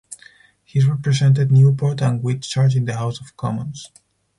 He 0.63 0.79
represented 0.83 1.51
Newport 1.51 2.01
and 2.01 2.23
Whitchurch 2.23 2.75
in 2.75 2.85
the 2.85 2.97
House 2.97 3.21
of 3.21 3.37
Commons. 3.37 3.91